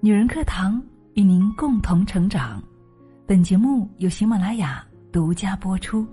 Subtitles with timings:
[0.00, 0.82] 女人课堂
[1.14, 2.60] 与您共同成长。
[3.24, 6.04] 本节目由喜马拉雅独家播出。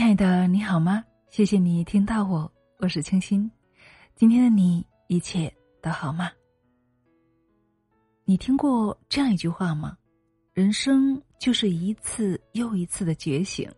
[0.00, 1.04] 亲爱的，你好吗？
[1.28, 3.50] 谢谢你听到我，我是清新。
[4.16, 6.30] 今天的你一切都好吗？
[8.24, 9.94] 你听过这样一句话吗？
[10.54, 13.70] 人生就是一次又一次的觉醒。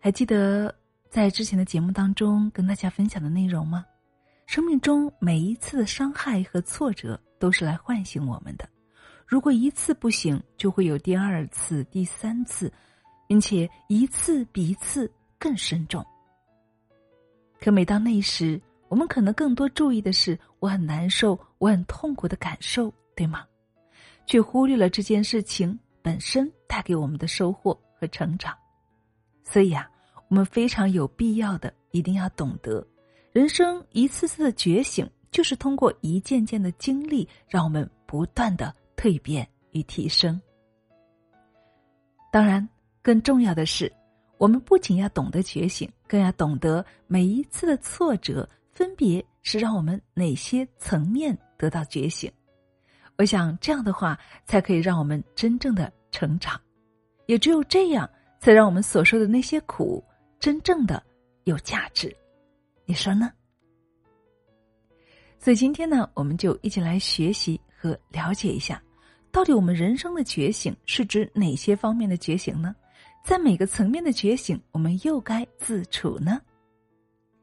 [0.00, 0.74] 还记得
[1.10, 3.84] 在之前的节目当中跟大家分享的内容吗？
[4.46, 8.66] 生命中每一次的伤害和挫折都是来唤醒我们的。
[9.26, 12.72] 如果一次不行，就会有第二次、第三次。
[13.26, 16.04] 并且一次比一次更深重。
[17.58, 23.44] 可每当那时，我们可能更多注意的是我很难受、我很痛苦的感受，对吗？
[24.26, 28.54] 却忽略了这件事情本身带给我们的收获和成长。
[29.42, 29.90] 所以啊，
[30.28, 32.86] 我们非常有必要的一定要懂得，
[33.32, 40.40] 人生一次次的觉醒，就是通过一件件的经历，让我们不断的蜕变与提升。
[42.30, 42.68] 当然。
[43.06, 43.92] 更重要的是，
[44.36, 52.28] 我们不仅要懂得觉醒，更要懂得每一次的挫折分别是让我们哪些层面得到觉醒。
[53.16, 56.60] 我想这样的话，才可以让我们真正的成长。
[57.26, 60.02] 也只有这样，才让我们所说的那些苦
[60.40, 61.00] 真正的
[61.44, 62.12] 有价值。
[62.86, 63.32] 你说呢？
[65.38, 68.82] 所以今天呢，我们就一起来学习和了解一下，
[69.30, 72.74] 到底我们人生的觉醒是指哪些方面的觉醒呢？
[73.26, 76.40] 在每个层面的觉醒，我们又该自处呢？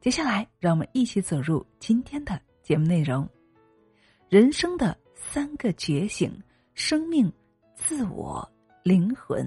[0.00, 3.28] 接下来，让我们一起走入今天的节目内容：
[4.30, 6.32] 人生的三个觉醒，
[6.72, 7.30] 生命、
[7.76, 8.50] 自我、
[8.82, 9.46] 灵魂。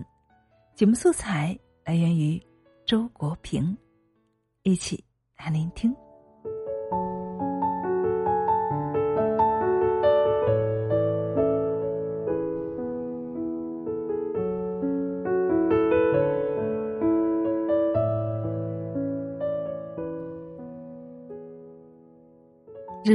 [0.75, 2.39] 节目素材来源于
[2.85, 3.75] 周国平，
[4.61, 5.03] 一起
[5.35, 5.91] 来聆听。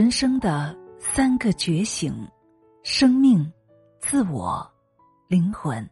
[0.03, 2.13] 人生的三个觉醒：
[2.83, 3.49] 生命、
[4.01, 4.69] 自我、
[5.29, 5.89] 灵魂。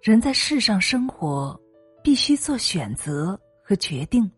[0.00, 1.54] 人在世上生活，
[2.02, 4.32] 必须做选择和决定，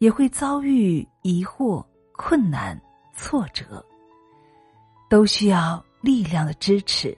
[0.00, 2.78] 也会遭遇疑惑、困难、
[3.14, 3.82] 挫折，
[5.08, 7.16] 都需要力量的支持。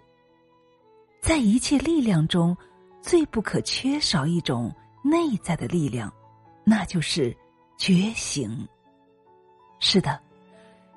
[1.21, 2.57] 在一切力量中，
[3.03, 4.73] 最不可缺少一种
[5.03, 6.13] 内在的力量，
[6.63, 7.37] 那就是
[7.77, 8.69] 觉醒。
[9.81, 10.21] 是的，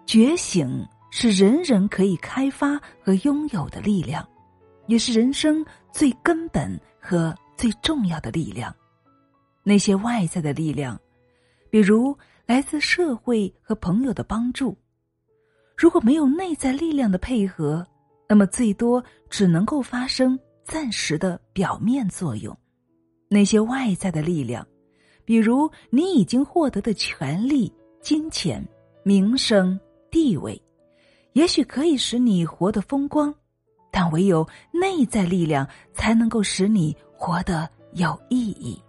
[0.06, 4.28] 觉醒是人人可以开发和拥有的力量，
[4.88, 8.76] 也是人生最根本和最重要的力量。
[9.64, 11.00] 那些外在的力量，
[11.70, 14.78] 比如来自社会和朋友的帮助，
[15.78, 17.88] 如果没有内在力量的配合，
[18.28, 22.56] 那么最多只能够发生暂时的表面作用。
[23.30, 24.68] 那些外在的力量，
[25.24, 28.62] 比如你已经获得的权利、金钱。
[29.03, 29.78] 名声、
[30.09, 30.59] 地位，
[31.34, 33.34] 也许可以使你活得风光，
[33.91, 38.81] 但唯有内在力量才能够使你活得有意义。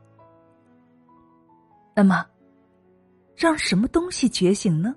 [1.96, 2.24] 那么，
[3.36, 4.94] 让什么东西觉醒呢？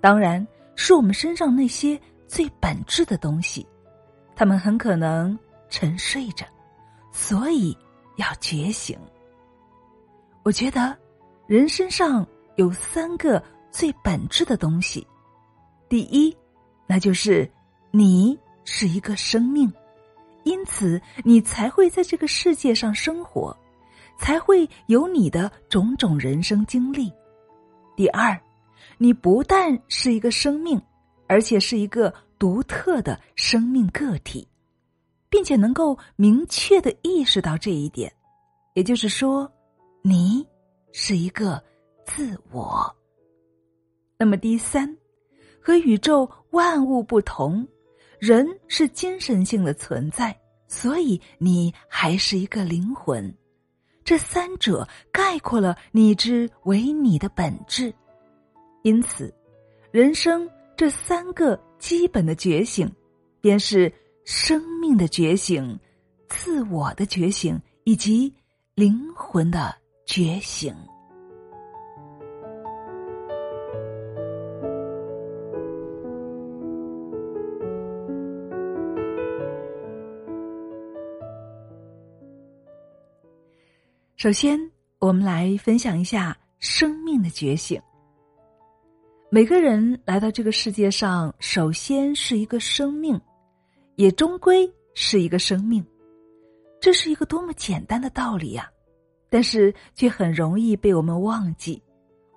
[0.00, 0.44] 当然
[0.76, 3.66] 是我们身上那些最本质的东西，
[4.34, 5.38] 他们很可能
[5.68, 6.46] 沉睡着，
[7.12, 7.76] 所以
[8.16, 8.98] 要觉醒。
[10.42, 10.96] 我觉得，
[11.46, 12.26] 人身上
[12.56, 13.42] 有三个。
[13.72, 15.04] 最本质的东西，
[15.88, 16.36] 第一，
[16.86, 17.50] 那就是
[17.90, 19.72] 你是一个生命，
[20.44, 23.56] 因此你才会在这个世界上生活，
[24.18, 27.10] 才会有你的种种人生经历。
[27.96, 28.38] 第二，
[28.98, 30.80] 你不但是一个生命，
[31.26, 34.46] 而且是一个独特的生命个体，
[35.30, 38.12] 并且能够明确的意识到这一点，
[38.74, 39.50] 也就是说，
[40.02, 40.46] 你
[40.92, 41.62] 是一个
[42.04, 42.94] 自我。
[44.22, 44.96] 那么第三，
[45.60, 47.66] 和宇宙万物不同，
[48.20, 50.38] 人是精神性的存在，
[50.68, 53.36] 所以你还是一个灵魂。
[54.04, 57.92] 这三者概括了你之为你的本质。
[58.84, 59.34] 因此，
[59.90, 62.88] 人生这三个基本的觉醒，
[63.40, 63.92] 便是
[64.24, 65.76] 生命的觉醒、
[66.28, 68.32] 自我的觉醒以及
[68.76, 69.74] 灵魂的
[70.06, 70.72] 觉醒。
[84.22, 84.56] 首先，
[85.00, 87.82] 我们来分享一下生命的觉醒。
[89.32, 93.20] 每个人来到这个世界上，首先是一个生命，
[93.96, 95.84] 也终归是一个生命。
[96.80, 98.70] 这是一个多么简单的道理呀！
[99.28, 101.82] 但是却很容易被我们忘记。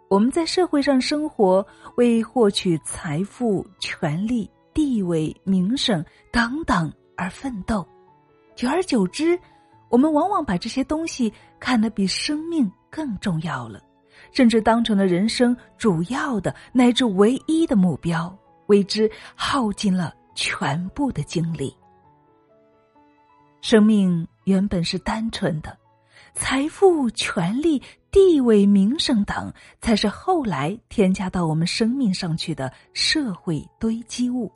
[0.10, 1.64] 我们在社会上生活，
[1.98, 7.88] 为获取财富、权力、地位、名声等等而奋斗，
[8.56, 9.40] 久而久之。
[9.90, 13.82] 我们往往把这些东西看得比生命更重要了，
[14.32, 18.36] 甚至当成了人生主要的乃至唯一的目标，
[18.68, 21.76] 为之耗尽了全部的精力。
[23.62, 25.78] 生命原本是单纯的，
[26.34, 29.52] 财富、权力、地位、名声等，
[29.82, 34.52] 才是后来添加到我们生命上去的社会堆积物。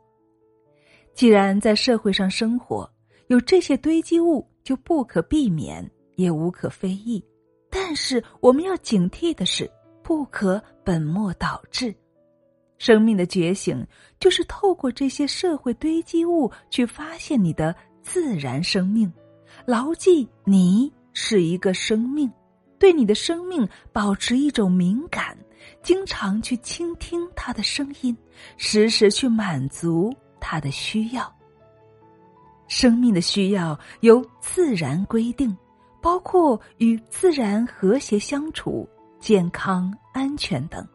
[1.13, 2.89] 既然在社会上生活，
[3.27, 4.45] 有这些堆积物。
[4.69, 5.83] 就不可避免，
[6.15, 7.25] 也无可非议。
[7.71, 9.67] 但是我们要警惕的是，
[10.03, 11.91] 不可本末倒置。
[12.77, 13.83] 生命的觉醒，
[14.19, 19.11] 就是透过这些社会堆积物去发现你的自然生命，
[19.65, 22.31] 牢记你是一个生命，
[22.77, 25.35] 对你的生命保持一种敏感，
[25.81, 28.15] 经常去倾听他的声音，
[28.55, 31.38] 时时去满足他的需要。
[32.69, 35.53] 生命的需要由自然规定，
[36.01, 38.87] 包括与自然和谐相处、
[39.19, 40.87] 健康安全等，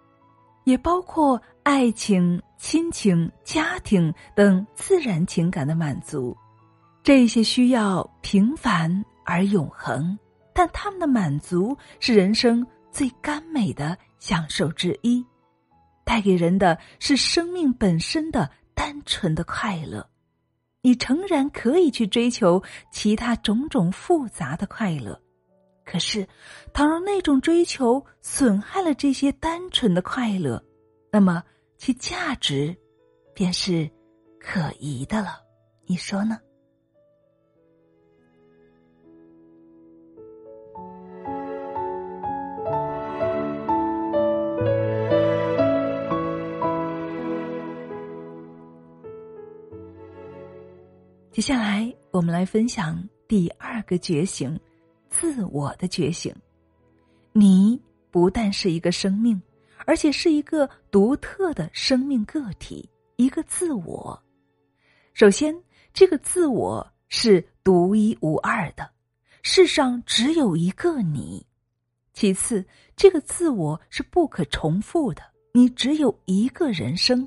[0.65, 6.35] 也包括爱情、亲情、家庭等自然情感的满足。
[7.03, 10.19] 这些需要平凡而永恒，
[10.55, 15.23] 但他们的满足是人生最甘美的享受之一，
[16.05, 20.09] 带给人的是生命本身的单纯的快乐。
[20.85, 25.19] 你诚然可以去追求其他种种复杂的快乐，
[25.83, 26.29] 可是，
[26.75, 30.63] 倘若那种追求损害了这些单纯的快乐，
[31.11, 31.43] 那么
[31.79, 32.77] 其价值
[33.33, 33.91] 便是
[34.39, 35.41] 可疑的了。
[35.87, 36.39] 你说呢？
[51.35, 52.97] 接下来，我们来分享
[53.27, 54.57] 第二个觉醒——
[55.11, 56.33] 自我的觉醒。
[57.33, 57.77] 你
[58.13, 59.43] 不但是一个生命，
[59.85, 64.17] 而且是一个独特的生命个体，一个自我。
[65.13, 65.53] 首先，
[65.93, 68.89] 这个自我是独一无二的，
[69.43, 71.45] 世上只有一个你；
[72.13, 72.65] 其次，
[72.95, 75.23] 这个自我是不可重复的，
[75.53, 77.27] 你只有一个人生，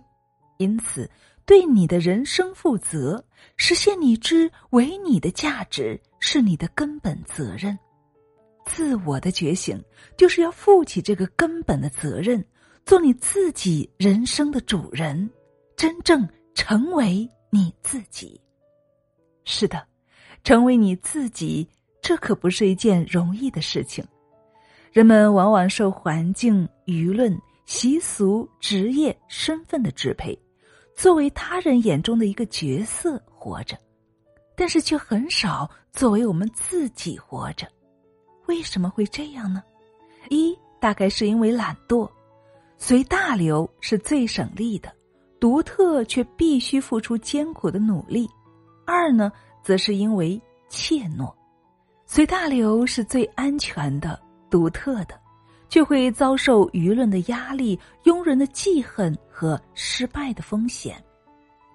[0.59, 1.11] 因此。
[1.47, 3.23] 对你的人生负责，
[3.55, 7.75] 实现你之为你的价值，是你的根本责任。
[8.65, 9.81] 自我的觉醒，
[10.17, 12.45] 就是要负起这个根本的责任，
[12.85, 15.29] 做你自己人生的主人，
[15.77, 18.39] 真正成为你自己。
[19.45, 19.81] 是的，
[20.43, 21.65] 成为你自己，
[22.01, 24.05] 这可不是一件容易的事情。
[24.91, 30.37] 人们往往受环境、舆论、习俗、职业、身份的支配。
[30.97, 33.77] 作为他人眼中的一个角色活着，
[34.55, 37.67] 但是却很少作为我们自己活着。
[38.47, 39.61] 为什么会这样呢？
[40.29, 42.09] 一大概是因为懒惰，
[42.79, 44.91] 随大流是最省力的，
[45.39, 48.25] 独特却必须付出艰苦的努力；
[48.83, 51.31] 二呢，则是因为怯懦，
[52.07, 55.13] 随大流是最安全的、独特的。
[55.69, 61.03] 却会遭受舆论的压力、庸人的记恨和失败的风险。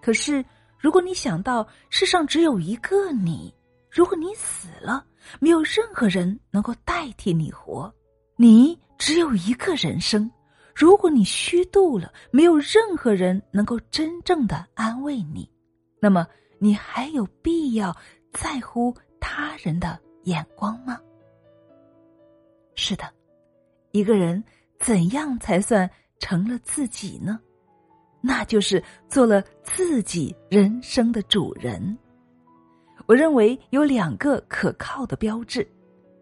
[0.00, 0.44] 可是，
[0.78, 3.54] 如果你想到世上只有一个你，
[3.90, 5.04] 如果你死了，
[5.38, 7.92] 没有任何人能够代替你活，
[8.36, 10.30] 你只有一个人生。
[10.74, 15.48] 如果你虚度了，没有任何人能够真正的安慰你，
[16.00, 16.26] 那么
[16.58, 17.94] 你还有必要
[18.32, 20.98] 在乎他人的眼光吗？
[22.74, 23.04] 是的。
[23.92, 24.42] 一个人
[24.78, 27.38] 怎样才算成了自己呢？
[28.20, 31.96] 那就是做了自己人生的主人。
[33.06, 35.66] 我认为有两个可靠的标志：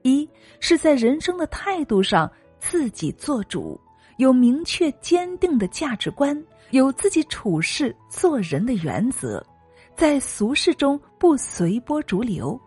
[0.03, 0.29] 一
[0.61, 3.81] 是在人生的态度上自己做主，
[4.17, 6.37] 有明确坚定的价值观，
[6.71, 9.45] 有自己处事做人的原则，
[9.95, 12.59] 在俗世中不随波逐流；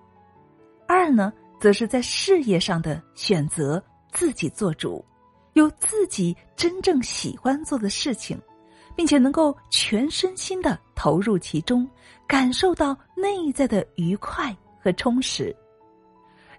[0.88, 1.32] 二呢。
[1.60, 3.82] 则是在事业上的选择
[4.14, 5.04] 自己做主，
[5.54, 8.40] 有自己真正喜欢做的事情，
[8.96, 11.90] 并且能够全身心的投入其中，
[12.28, 15.54] 感受到内在的愉快和充实。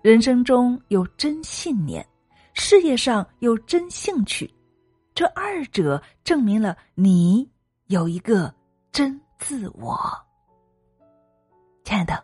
[0.03, 2.07] 人生中有真信念，
[2.53, 4.53] 事业上有真兴趣，
[5.15, 7.49] 这二者证明了你
[7.87, 8.53] 有一个
[8.93, 9.99] 真自我。
[11.85, 12.23] 亲爱的，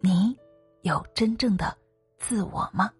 [0.00, 0.36] 你
[0.82, 1.74] 有真正的。
[2.18, 2.90] 自我吗？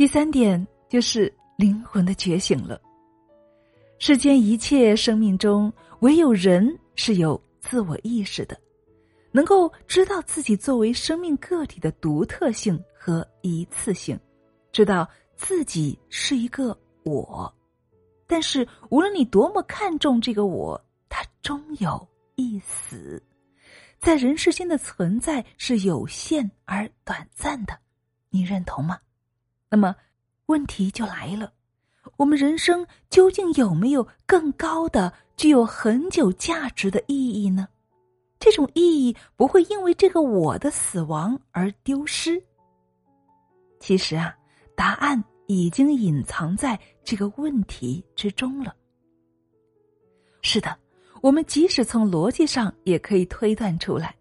[0.00, 2.80] 第三点就是灵魂的觉醒了。
[3.98, 8.58] 世间一切生命中，唯有人是有自我意识的，
[9.30, 14.18] 能够知道自己作为生命个体的独特性和一次性，
[14.72, 16.74] 知道自己是一个。
[17.04, 17.54] 我，
[18.26, 23.22] 但是无论你多么看重这个我，它终有一死。
[23.98, 27.78] 在人世间的存在是有限而短暂的，
[28.30, 28.98] 你认同吗？
[29.70, 29.96] 那么
[30.46, 31.52] 问题就来了：
[32.16, 37.68] 我们人生究竟有没有更高的、具有很久价值的意义呢？
[38.38, 42.42] 这种意义不会因为这个我的死亡而丢失。
[43.78, 44.36] 其实啊，
[44.74, 45.24] 答案。
[45.52, 48.72] 已经隐藏在这个问题之中了。
[50.42, 50.78] 是的，
[51.22, 54.14] 我们即使从逻辑上也可以推断出来，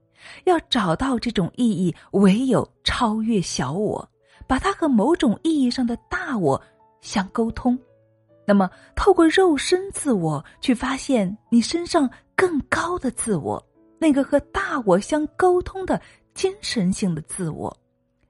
[0.46, 4.10] 要找到这种意义，唯有超越小我，
[4.50, 6.60] 把它和某种意义上的大我
[7.02, 7.78] 相沟通。
[8.48, 13.64] 那么，透过肉身自我去发现你身上更高的自我，
[14.00, 16.02] 那个和大我相沟通的
[16.34, 17.72] 精神性的自我。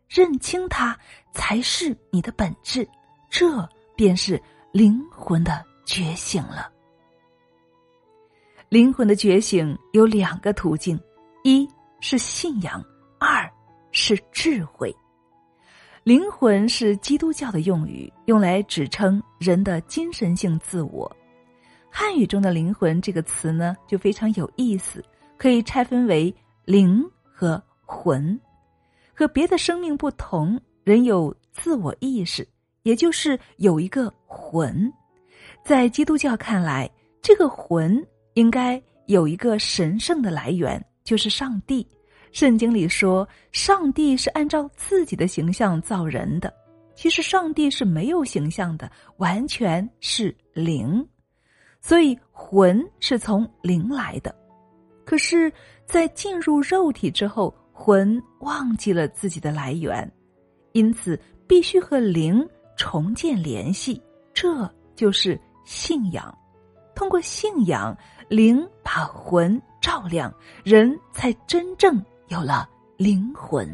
[0.09, 0.97] 认清它
[1.33, 2.85] 才是你的本质，
[3.29, 4.41] 这便是
[4.73, 6.69] 灵魂的觉醒了。
[8.67, 10.99] 灵魂的觉醒有两个途径：
[11.45, 11.65] 一
[12.01, 12.83] 是信仰，
[13.21, 13.49] 二
[13.93, 14.93] 是智慧。
[16.09, 21.15] 灵魂是基督教的用语，用来指称人的精神性自我。
[21.87, 25.05] 汉语中的“灵魂”这个词呢，就非常有意思，
[25.37, 26.33] 可以拆分为
[26.65, 28.41] “灵”和“魂”。
[29.13, 32.47] 和别的生命不同，人有自我意识，
[32.81, 34.91] 也就是有一个魂。
[35.63, 36.89] 在基督教看来，
[37.21, 41.87] 这个魂应该有一个神圣的来源，就是上帝。
[42.31, 46.53] 圣经里说，上帝是按照自己的形象造人的。
[46.95, 51.05] 其实，上帝是没有形象的，完全是灵。
[51.79, 54.35] 所以，魂是从灵来的。
[55.05, 55.51] 可是，
[55.85, 60.11] 在进入肉体之后，魂忘记了自己的来源，
[60.73, 61.17] 因此
[61.47, 62.45] 必须和灵
[62.75, 64.01] 重建联系，
[64.33, 66.37] 这就是信仰。
[66.93, 70.33] 通过信仰，灵把魂照亮，
[70.65, 73.67] 人才真正有了灵魂。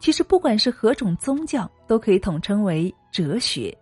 [0.00, 3.76] 其实，不管是何种宗教，都可以统称为哲学。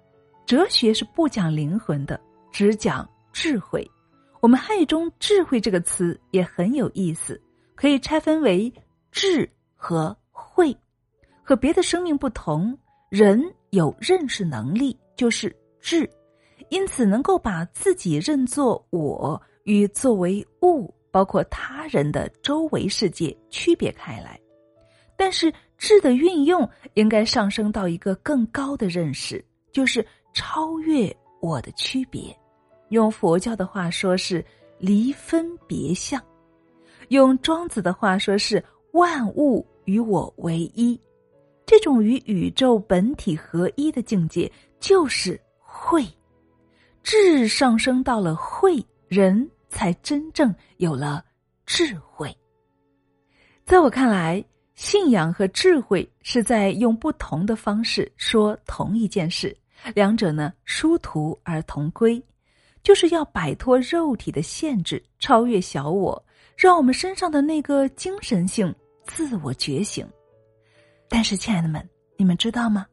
[0.47, 3.88] 哲学是不讲灵魂的，只讲智慧。
[4.40, 7.40] 我们汉语中“智慧”这个词也很有意思，
[7.76, 8.73] 可以拆分为
[9.12, 10.76] 智和慧。
[11.44, 12.76] 和别的生命不同，
[13.09, 13.40] 人
[13.73, 16.09] 有认识能力，就是智，
[16.69, 24.38] 因此能够把自己认作我与作为物，包括他人的周围世界区别开来。
[25.17, 31.11] 但是智的运用应该上升到一个更高的认识，就是超越
[31.41, 32.25] 我的区别。
[32.91, 34.45] 用佛教的话说是
[34.76, 36.23] 离分别相，
[37.09, 38.62] 用庄子的话说是
[38.93, 41.00] 万物与我为一。
[41.73, 46.07] 这种与宇宙本体合一的境界就是慧。
[47.02, 51.25] 智上升到了慧，人才真正有了
[51.64, 52.37] 智慧。
[53.64, 54.45] 在我看来。
[54.75, 59.55] 信仰和智慧是在用不同的方式说同一件事，
[59.95, 62.21] 两者呢殊途而同归，
[62.83, 66.21] 就是要摆脱肉体的限制，超越小我，
[66.57, 68.75] 让我们身上的那个精神性
[69.05, 70.09] 自我觉醒。
[71.12, 72.87] 但是，亲爱的们，你们知道吗？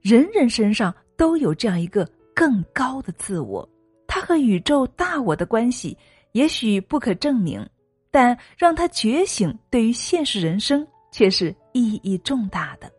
[0.00, 3.68] 人人身上都有这样一个更高的自我，
[4.06, 5.94] 它和宇宙大我的关系
[6.32, 7.64] 也许不可证明，
[8.10, 10.84] 但让它觉醒，对于现实人生。
[11.12, 12.92] 却是意义重大的。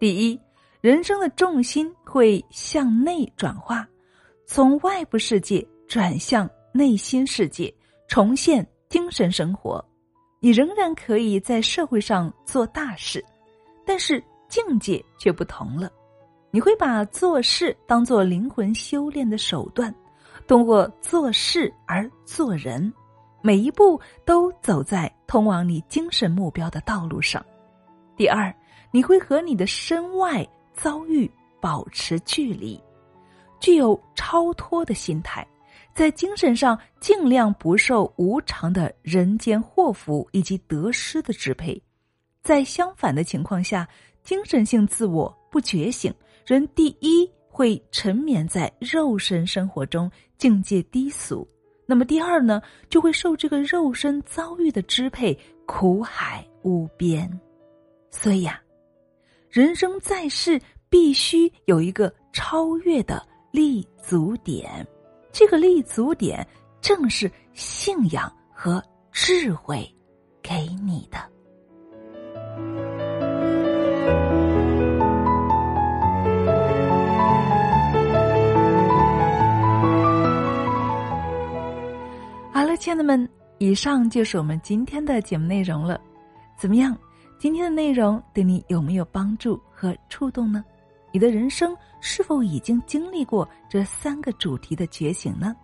[0.00, 0.40] 第一，
[0.80, 3.88] 人生的重心会向内转化，
[4.44, 7.72] 从外部世界转向内心世界，
[8.08, 9.84] 重现精神生活，
[10.40, 13.24] 你仍然可以在社会上做大事，
[13.84, 15.90] 但是境界却不同了。
[16.50, 19.92] 你会把做事当做灵魂修炼的手段，
[20.46, 22.92] 通过做事而做人，
[23.42, 27.44] 每一步都走在通往你精神目标的道路上。
[28.16, 28.54] 第二，
[28.92, 31.28] 你会和你的身外遭遇
[31.60, 32.80] 保持距离，
[33.58, 35.44] 具有超脱的心态。
[35.92, 41.80] 在精神上尽量不受无常的人间祸福以及得失的支配，
[42.44, 43.88] 在相反的情况下，
[44.22, 46.12] 精神性自我不觉醒，
[46.44, 51.42] 人第一会沉湎在肉身生活中，境界低俗；
[51.86, 52.60] 那么第二呢，
[52.90, 57.28] 就会受这个肉身遭遇的支配，苦海无边。
[58.10, 58.60] 所以呀，
[59.48, 60.60] 人生在世
[60.90, 64.86] 必须有一个超越的立足点。
[65.32, 66.46] 这个立足点
[66.82, 69.90] 正是信仰和智慧
[70.42, 71.33] 给你的。
[82.84, 83.26] 亲爱的们，
[83.56, 85.98] 以上就是我们今天的节目内容了。
[86.54, 86.94] 怎么样？
[87.38, 90.62] 今天的内容对你有没有帮助和触动呢？
[91.10, 95.56] 你的人生是否已经经历过这三个主题的觉醒呢？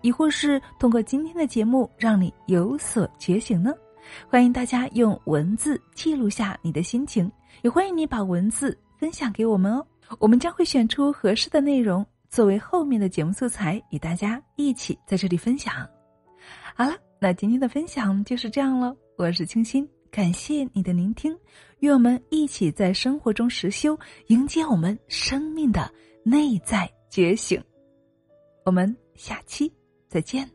[0.00, 3.74] 亦或是通过今天的节目让你有所觉醒呢？
[4.28, 7.28] 欢迎大家用文字记录下你的心情，
[7.62, 9.84] 也欢迎你把文字分享给我们哦。
[10.20, 15.84] 我们将会选出合适的内容作为后面的节目素材，与大家一起在这里分享。
[16.80, 18.96] 好了，那今天的分享就是这样了。
[19.18, 19.86] 我是清新。
[20.10, 21.38] 感谢你的聆听，
[21.80, 25.92] 愿我们一起在生活中实修，迎接我们生命的
[26.24, 27.62] 内在觉醒。
[28.64, 29.70] 我们下期
[30.08, 30.50] 再见。